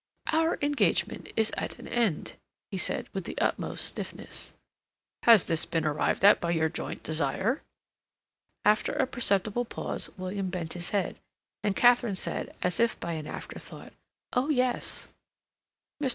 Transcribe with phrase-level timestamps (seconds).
[0.33, 2.33] "Our engagement is at an end,"
[2.71, 4.51] he said, with the utmost stiffness.
[5.21, 7.61] "Has this been arrived at by your joint desire?"
[8.65, 11.19] After a perceptible pause William bent his head,
[11.63, 13.93] and Katharine said, as if by an afterthought:
[14.33, 15.07] "Oh, yes."
[16.01, 16.09] Mr.